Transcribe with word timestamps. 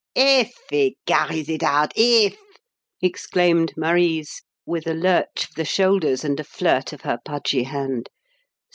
"'If' 0.15 0.57
he 0.71 0.97
carries 1.05 1.47
it 1.47 1.61
out 1.61 1.93
'if'!" 1.95 2.35
exclaimed 3.03 3.71
Marise, 3.77 4.41
with 4.65 4.87
a 4.87 4.95
lurch 4.95 5.47
of 5.47 5.53
the 5.55 5.63
shoulders 5.63 6.23
and 6.23 6.39
a 6.39 6.43
flirt 6.43 6.91
of 6.91 7.01
her 7.01 7.19
pudgy 7.23 7.61
hand. 7.65 8.09